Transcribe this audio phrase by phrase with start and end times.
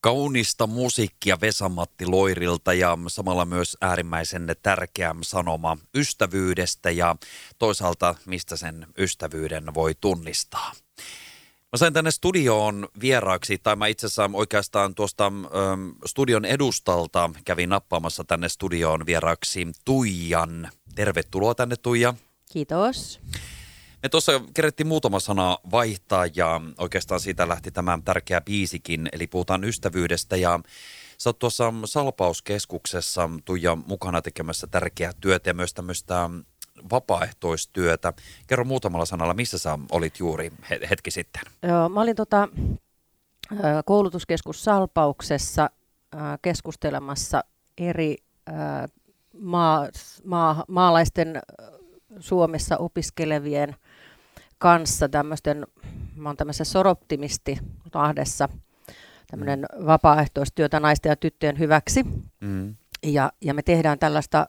[0.00, 7.16] Kaunista musiikkia Vesamatti Loirilta ja samalla myös äärimmäisen tärkeä sanoma ystävyydestä ja
[7.58, 10.72] toisaalta mistä sen ystävyyden voi tunnistaa.
[11.72, 17.68] Mä sain tänne studioon vieraaksi, tai mä itse asiassa oikeastaan tuosta ähm, studion edustalta kävin
[17.68, 20.70] nappaamassa tänne studioon vieraaksi Tuijan.
[20.94, 22.14] Tervetuloa tänne Tuija.
[22.52, 23.20] Kiitos.
[24.08, 29.64] Me tuossa kerettiin muutama sana vaihtaa ja oikeastaan siitä lähti tämä tärkeä biisikin, eli puhutaan
[29.64, 30.60] ystävyydestä ja
[31.18, 36.30] Sä oot tuossa Salpauskeskuksessa Tuija mukana tekemässä tärkeää työtä ja myös tämmöistä
[36.90, 38.12] vapaaehtoistyötä.
[38.46, 40.52] Kerro muutamalla sanalla, missä sä olit juuri
[40.90, 41.42] hetki sitten?
[41.62, 42.48] Joo, mä olin tota,
[43.84, 45.70] koulutuskeskus Salpauksessa
[46.42, 47.44] keskustelemassa
[47.78, 48.16] eri
[49.40, 49.88] maa,
[50.24, 51.40] maa, maalaisten
[52.20, 53.76] Suomessa opiskelevien
[54.58, 55.66] kanssa tämmöisten,
[56.16, 57.58] mä oon tämmöisessä Soroptimisti
[57.94, 58.48] Lahdessa,
[59.30, 59.86] tämmöinen mm.
[59.86, 62.02] vapaaehtoistyötä naisten ja tyttöjen hyväksi.
[62.40, 62.76] Mm.
[63.02, 64.48] Ja, ja me tehdään tällaista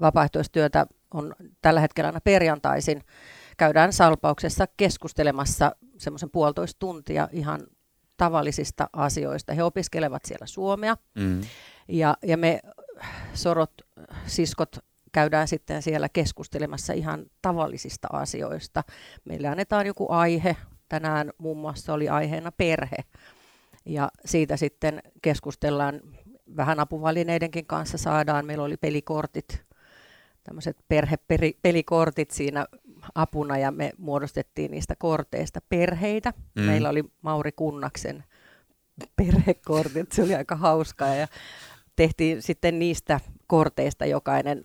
[0.00, 3.04] vapaaehtoistyötä, on tällä hetkellä aina perjantaisin,
[3.56, 7.60] käydään salpauksessa keskustelemassa semmoisen puolitoista tuntia ihan
[8.16, 9.54] tavallisista asioista.
[9.54, 11.40] He opiskelevat siellä suomea mm.
[11.88, 12.60] ja, ja me
[13.34, 13.72] sorot,
[14.26, 14.78] siskot
[15.12, 18.84] käydään sitten siellä keskustelemassa ihan tavallisista asioista.
[19.24, 20.56] Meille annetaan joku aihe.
[20.88, 22.96] Tänään muun muassa oli aiheena perhe.
[23.86, 26.00] Ja siitä sitten keskustellaan
[26.56, 28.46] vähän apuvalineidenkin kanssa saadaan.
[28.46, 29.62] Meillä oli pelikortit,
[30.44, 32.66] tämmöiset perhepelikortit siinä
[33.14, 36.32] apuna ja me muodostettiin niistä korteista perheitä.
[36.54, 36.62] Mm.
[36.62, 38.24] Meillä oli Mauri Kunnaksen
[39.16, 41.28] perhekortit, se oli aika hauskaa ja
[41.98, 44.62] tehtiin sitten niistä korteista jokainen,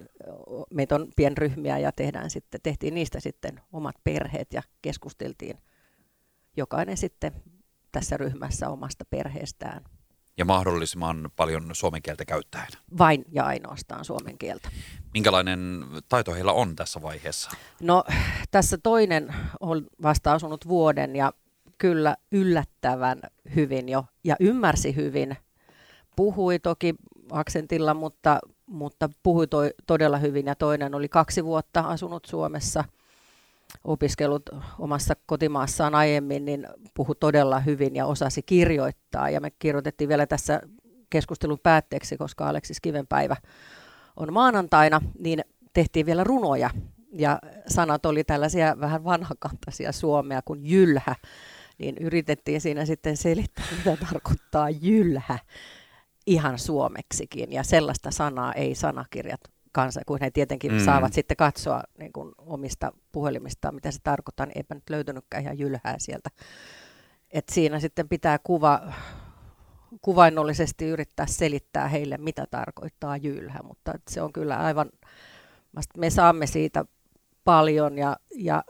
[0.73, 5.58] meitä on pienryhmiä ja tehdään sitten, tehtiin niistä sitten omat perheet ja keskusteltiin
[6.58, 7.31] jokainen sitten
[7.92, 9.84] tässä ryhmässä omasta perheestään.
[10.38, 12.67] Ja mahdollisimman paljon suomen kieltä käyttäen.
[12.98, 14.70] Vain ja ainoastaan suomen kieltä.
[15.14, 17.52] Minkälainen taito heillä on tässä vaiheessa?
[17.82, 18.04] No
[18.52, 21.33] tässä toinen on vasta asunut vuoden ja
[21.77, 23.22] kyllä yllättävän
[23.55, 25.38] hyvin jo ja ymmärsi hyvin.
[26.16, 26.95] Puhui toki
[27.32, 29.58] aksentilla, mutta, mutta puhui to,
[29.88, 32.84] todella hyvin ja toinen oli kaksi vuotta asunut Suomessa,
[33.84, 39.30] opiskellut omassa kotimaassaan aiemmin, niin puhui todella hyvin ja osasi kirjoittaa.
[39.30, 40.61] Ja me kirjoitettiin vielä tässä
[41.10, 43.36] keskustelun päätteeksi, koska Aleksis Kivenpäivä
[44.16, 45.42] on maanantaina, niin
[45.73, 46.70] tehtiin vielä runoja.
[47.17, 51.16] Ja sanat oli tällaisia vähän vanhakantaisia suomea kuin jylhä,
[51.78, 55.40] niin yritettiin siinä sitten selittää, mitä tarkoittaa jylhä
[56.26, 59.42] ihan suomeksikin, ja sellaista sanaa ei sanakirjat
[59.72, 60.80] kanssa, kun he tietenkin mm.
[60.80, 65.60] saavat sitten katsoa niin kuin omista puhelimistaan, mitä se tarkoittaa, niin eipä nyt löytynytkään ihan
[65.60, 66.30] jylhää sieltä.
[67.32, 68.94] Et siinä sitten pitää kuva,
[70.02, 74.90] kuvainnollisesti yrittää selittää heille, mitä tarkoittaa jylhä, mutta se on kyllä aivan,
[75.98, 76.86] me saamme siitä
[77.44, 78.64] paljon ja, ja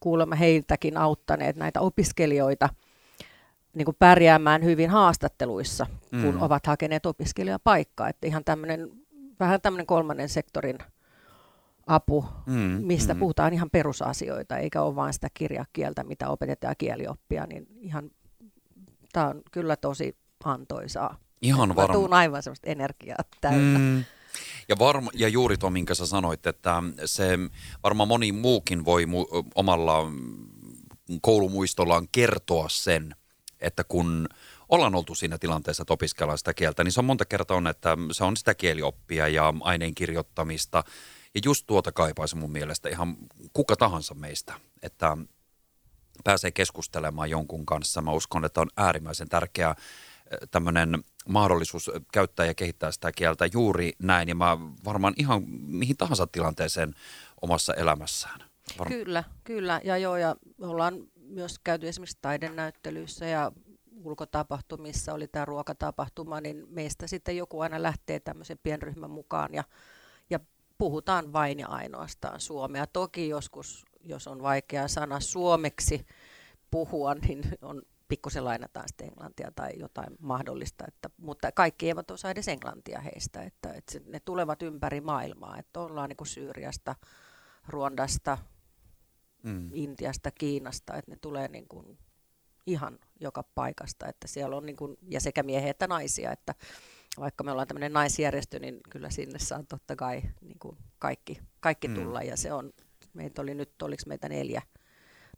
[0.00, 2.68] kuulemme heiltäkin auttaneet näitä opiskelijoita–
[3.78, 6.42] niin kuin pärjäämään hyvin haastatteluissa, kun mm.
[6.42, 8.08] ovat hakeneet opiskelijapaikkaa.
[8.08, 8.90] Että ihan tämmöinen,
[9.40, 10.78] vähän tämmöinen kolmannen sektorin
[11.86, 13.20] apu, mm, mistä mm.
[13.20, 18.10] puhutaan ihan perusasioita, eikä ole vain sitä kirjakieltä, mitä opetetaan kielioppia, niin ihan,
[19.12, 21.18] tämä on kyllä tosi antoisaa.
[21.42, 21.94] Ihan varma.
[21.94, 23.78] tuun aivan semmoista energiaa täynnä.
[23.78, 24.04] Mm.
[24.68, 27.38] Ja, varma, ja juuri tuo, minkä sä sanoit, että se
[27.82, 29.98] varmaan moni muukin voi mu- omalla
[31.20, 33.14] koulumuistollaan kertoa sen,
[33.60, 34.28] että kun
[34.68, 37.96] ollaan oltu siinä tilanteessa, että opiskellaan sitä kieltä, niin se on monta kertaa on, että
[38.12, 40.84] se on sitä kielioppia ja aineen kirjoittamista.
[41.34, 43.16] Ja just tuota kaipaisi mun mielestä ihan
[43.52, 45.16] kuka tahansa meistä, että
[46.24, 48.02] pääsee keskustelemaan jonkun kanssa.
[48.02, 49.74] Mä uskon, että on äärimmäisen tärkeää
[50.50, 54.28] tämmöinen mahdollisuus käyttää ja kehittää sitä kieltä juuri näin.
[54.28, 56.94] Ja mä varmaan ihan mihin tahansa tilanteeseen
[57.42, 58.40] omassa elämässään.
[58.78, 59.80] Varm- kyllä, kyllä.
[59.84, 60.94] Ja joo, ja ollaan
[61.28, 63.52] myös käyty esimerkiksi taidenäyttelyissä ja
[64.04, 69.64] ulkotapahtumissa oli tämä ruokatapahtuma, niin meistä sitten joku aina lähtee tämmöisen pienryhmän mukaan ja,
[70.30, 70.40] ja
[70.78, 72.86] puhutaan vain ja ainoastaan suomea.
[72.86, 76.06] Toki joskus, jos on vaikea sana suomeksi
[76.70, 82.30] puhua, niin on pikkusen lainataan sitten englantia tai jotain mahdollista, että, mutta kaikki eivät osaa
[82.30, 86.94] edes englantia heistä, että, että ne tulevat ympäri maailmaa, että ollaan niin kuin Syyriasta,
[87.68, 88.38] Ruondasta,
[89.42, 89.70] mm.
[89.72, 91.98] Intiasta, Kiinasta, että ne tulee niin kuin
[92.66, 96.54] ihan joka paikasta, että siellä on niin kuin, ja sekä miehiä että naisia, että
[97.18, 101.88] vaikka me ollaan tämmöinen naisjärjestö, niin kyllä sinne saa totta kai niin kuin kaikki, kaikki
[101.88, 101.94] mm.
[101.94, 102.72] tulla, ja se on,
[103.14, 104.62] meitä oli nyt, oliko meitä neljä,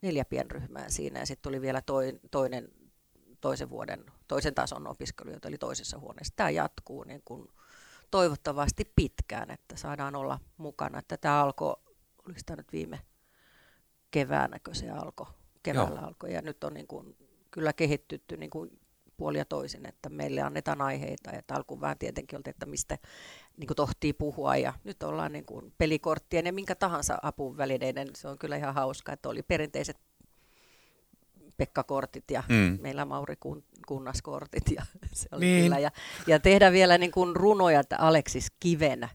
[0.02, 2.68] neljä pienryhmää siinä, ja sitten tuli vielä toi, toinen
[3.40, 6.34] toisen vuoden, toisen tason opiskelijoita, eli toisessa huoneessa.
[6.36, 7.48] Tämä jatkuu niin kuin
[8.10, 10.98] toivottavasti pitkään, että saadaan olla mukana.
[10.98, 11.76] Että tämä alkoi,
[12.26, 13.00] oliko tämä nyt viime
[14.10, 15.26] keväänäkö se alkoi,
[15.62, 16.06] keväällä Joo.
[16.06, 17.16] alkoi, ja nyt on niin kuin,
[17.50, 18.80] kyllä kehittytty niin kuin
[19.16, 22.98] puoli ja toisin, että meille annetaan aiheita, että alkuun vähän tietenkin oltiin, että mistä
[23.56, 28.28] niin kuin tohtii puhua, ja nyt ollaan niin kuin pelikorttien ja minkä tahansa apuvälineiden, se
[28.28, 29.96] on kyllä ihan hauska, että oli perinteiset
[31.56, 32.78] Pekka-kortit ja mm.
[32.80, 34.70] meillä Mauri kun, Kunnaskortit.
[34.76, 35.64] Ja, se oli niin.
[35.64, 35.78] kyllä.
[35.78, 35.90] Ja,
[36.26, 39.08] ja tehdä vielä niin kuin runoja, että Aleksis Kivenä.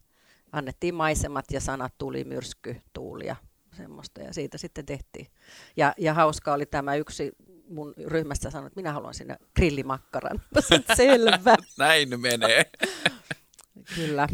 [0.51, 3.35] Annettiin maisemat ja sanat tuli myrsky, tuuli ja
[3.75, 4.21] semmoista.
[4.21, 5.27] Ja siitä sitten tehtiin.
[5.77, 7.31] Ja, ja hauska oli tämä yksi
[7.69, 10.41] mun ryhmästä sanoi, että minä haluan sinne grillimakkaran.
[10.97, 11.55] Selvä.
[11.77, 12.65] Näin menee.
[13.95, 14.27] Kyllä.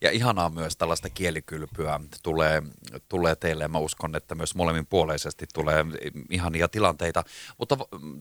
[0.00, 2.62] Ja ihanaa myös tällaista kielikylpyä tulee,
[3.08, 3.68] tulee teille.
[3.68, 5.84] Mä uskon, että myös molemminpuoleisesti tulee
[6.30, 7.24] ihania tilanteita.
[7.58, 7.78] Mutta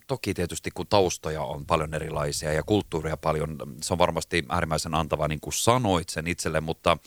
[0.07, 5.27] toki tietysti kun taustoja on paljon erilaisia ja kulttuuria paljon, se on varmasti äärimmäisen antava,
[5.27, 6.97] niin kuin sanoit sen itselle, mutta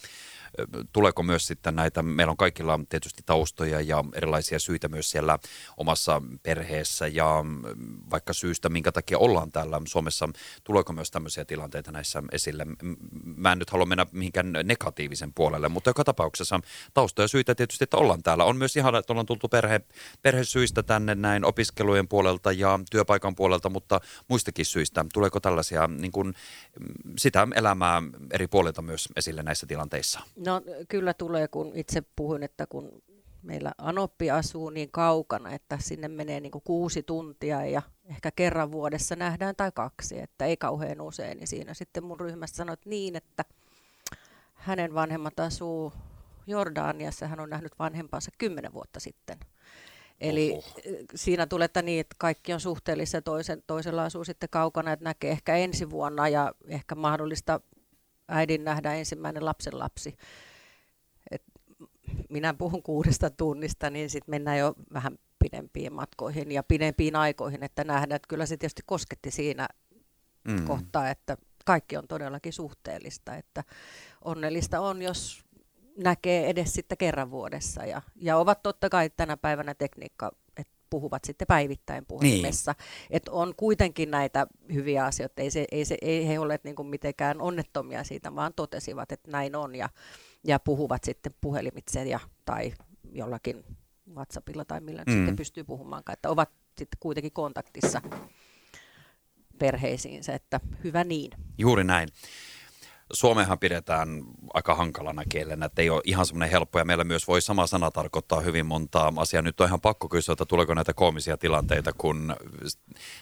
[0.92, 5.38] tuleeko myös sitten näitä, meillä on kaikilla tietysti taustoja ja erilaisia syitä myös siellä
[5.76, 7.44] omassa perheessä ja
[8.10, 10.28] vaikka syystä, minkä takia ollaan täällä Suomessa,
[10.64, 12.66] tuleeko myös tämmöisiä tilanteita näissä esille?
[13.24, 16.60] Mä en nyt halua mennä mihinkään negatiivisen puolelle, mutta joka tapauksessa
[16.94, 18.44] taustoja syitä tietysti, että ollaan täällä.
[18.44, 19.80] On myös ihan, että ollaan tultu perhe,
[20.22, 25.04] perhesyistä tänne näin opiskelujen puolelta ja työpaikan puolelta, mutta muistakin syistä.
[25.14, 26.34] Tuleeko tällaisia niin kuin,
[27.18, 30.20] sitä elämää eri puolilta myös esille näissä tilanteissa?
[30.46, 33.02] No kyllä tulee, kun itse puhuin, että kun
[33.42, 39.16] meillä Anoppi asuu niin kaukana, että sinne menee niin kuusi tuntia ja ehkä kerran vuodessa
[39.16, 41.38] nähdään tai kaksi, että ei kauhean usein.
[41.38, 43.44] Niin siinä sitten mun ryhmästä sanoit niin, että
[44.54, 45.92] hänen vanhemmat asuu
[46.46, 49.38] Jordaniassa, hän on nähnyt vanhempansa kymmenen vuotta sitten.
[50.20, 50.62] Eli Oho.
[51.14, 55.30] siinä tulee, että niin, että kaikki on suhteellissa, toisen, toisella asuu sitten kaukana, että näkee
[55.30, 57.60] ehkä ensi vuonna ja ehkä mahdollista
[58.28, 60.16] äidin nähdä ensimmäinen lapsen lapsi.
[61.30, 61.42] Et
[62.30, 67.84] minä puhun kuudesta tunnista, niin sitten mennään jo vähän pidempiin matkoihin ja pidempiin aikoihin, että
[67.84, 69.68] nähdään, että kyllä se tietysti kosketti siinä
[70.48, 70.64] mm.
[70.64, 73.64] kohtaa, että kaikki on todellakin suhteellista, että
[74.24, 75.44] onnellista on, jos
[75.98, 80.32] näkee edes sitten kerran vuodessa ja, ja ovat totta kai tänä päivänä tekniikka
[80.90, 82.74] puhuvat sitten päivittäin puhelimessa.
[82.78, 83.06] Niin.
[83.10, 86.88] Että on kuitenkin näitä hyviä asioita, ei, se, ei, se, ei he ole niin kuin
[86.88, 89.88] mitenkään onnettomia siitä, vaan totesivat, että näin on ja,
[90.44, 92.72] ja puhuvat sitten puhelimitse ja, tai
[93.12, 93.64] jollakin
[94.14, 95.12] WhatsAppilla tai millä mm.
[95.12, 98.02] sitten pystyy puhumaankaan, että ovat sitten kuitenkin kontaktissa
[99.58, 101.30] perheisiinsä, että hyvä niin.
[101.58, 102.08] Juuri näin.
[103.12, 104.22] Suomehan pidetään
[104.54, 107.90] aika hankalana kielenä, että ei ole ihan semmoinen helppo ja meillä myös voi sama sana
[107.90, 109.42] tarkoittaa hyvin montaa asiaa.
[109.42, 112.36] Nyt on ihan pakko kysyä, että tuleeko näitä koomisia tilanteita, kun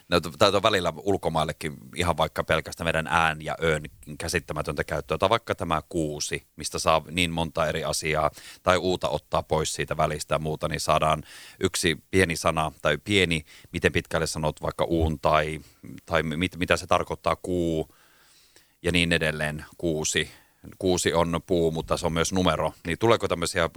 [0.09, 3.83] näitä on välillä ulkomaillekin ihan vaikka pelkästään meidän ään ja öön
[4.19, 8.31] käsittämätöntä käyttöä, tai vaikka tämä kuusi, mistä saa niin monta eri asiaa,
[8.63, 11.23] tai uuta ottaa pois siitä välistä ja muuta, niin saadaan
[11.61, 15.61] yksi pieni sana, tai pieni, miten pitkälle sanot vaikka uun, tai,
[16.07, 17.95] tai mit, mitä se tarkoittaa kuu,
[18.87, 20.31] ja niin edelleen kuusi.
[20.79, 22.73] Kuusi on puu, mutta se on myös numero.
[22.87, 23.71] Niin tuleeko tämmöisiä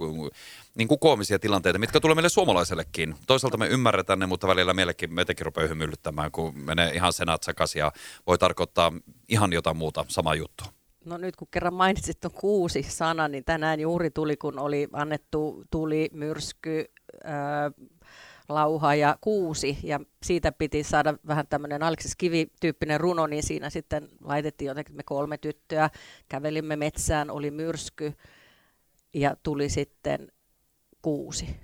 [0.74, 3.14] niin kuin koomisia tilanteita, mitkä tulee meille suomalaisellekin?
[3.26, 7.80] Toisaalta me ymmärretään ne, mutta välillä meillekin meitäkin rupeaa hymyilyttämään, kun menee ihan senat sekaisin
[7.80, 7.92] ja
[8.26, 8.92] voi tarkoittaa
[9.28, 10.64] ihan jotain muuta, sama juttu.
[11.04, 15.64] No nyt kun kerran mainitsit tuon kuusi sana, niin tänään juuri tuli, kun oli annettu
[15.70, 16.84] tuli, myrsky,
[18.54, 24.08] lauha ja kuusi, ja siitä piti saada vähän tämmöinen Aleksis Kivi-tyyppinen runo, niin siinä sitten
[24.24, 25.90] laitettiin jotenkin me kolme tyttöä,
[26.28, 28.12] kävelimme metsään, oli myrsky,
[29.14, 30.32] ja tuli sitten
[31.02, 31.56] kuusi.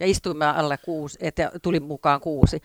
[0.00, 2.62] Ja istuimme alle kuusi, että tuli mukaan kuusi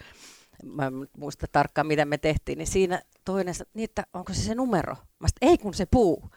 [0.64, 4.96] mä en muista tarkkaan, mitä me tehtiin, niin siinä toinen että onko se se numero?
[4.96, 6.30] Mä sanoin, ei kun se puu.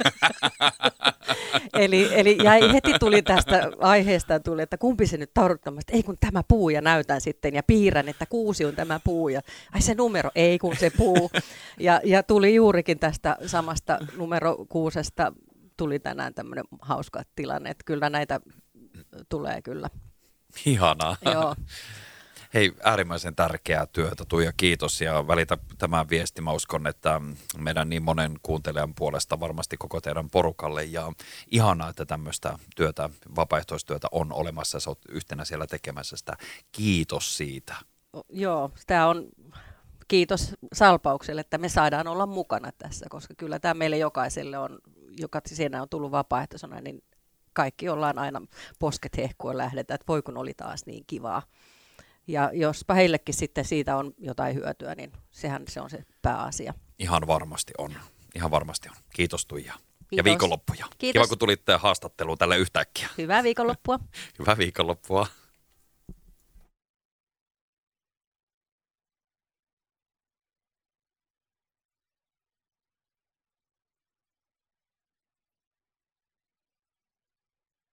[1.74, 6.16] eli, eli ja heti tuli tästä aiheesta, tuli, että kumpi se nyt tarkoittaa, ei kun
[6.20, 9.40] tämä puu ja näytän sitten ja piirrän, että kuusi on tämä puu ja
[9.72, 11.30] ai se numero, ei kun se puu.
[11.80, 15.32] ja, ja tuli juurikin tästä samasta numero kuusesta
[15.76, 18.40] tuli tänään tämmöinen hauska tilanne, että kyllä näitä
[19.28, 19.88] tulee kyllä.
[20.66, 21.16] Ihanaa.
[21.24, 21.54] Joo.
[22.54, 26.42] Hei, äärimmäisen tärkeää työtä Tuija, kiitos ja välitä tämän viesti.
[26.42, 27.20] Mä uskon, että
[27.58, 31.12] meidän niin monen kuuntelijan puolesta varmasti koko teidän porukalle ja
[31.50, 36.36] ihanaa, että tämmöistä työtä, vapaaehtoistyötä on olemassa ja sä oot yhtenä siellä tekemässä sitä.
[36.72, 37.74] Kiitos siitä.
[38.28, 39.28] Joo, tämä on
[40.08, 44.78] kiitos Salpaukselle, että me saadaan olla mukana tässä, koska kyllä tämä meille jokaiselle on,
[45.20, 47.02] joka siinä on tullut vapaaehtoisena, niin
[47.52, 48.42] kaikki ollaan aina
[48.78, 51.42] posket hehkua lähdetään, että voi kun oli taas niin kivaa
[52.26, 56.74] Ja jospa heillekin sitten siitä on jotain hyötyä, niin sehän se on se pääasia.
[56.98, 57.94] Ihan varmasti on.
[58.34, 58.96] Ihan varmasti on.
[59.14, 59.72] Kiitos Tuija.
[59.72, 60.16] Kiitos.
[60.16, 60.86] Ja viikonloppuja.
[60.98, 61.20] Kiitos.
[61.20, 63.08] Kiva, kun tulitte haastatteluun tälle yhtäkkiä.
[63.18, 63.98] Hyvää viikonloppua.
[64.38, 65.26] Hyvää viikonloppua.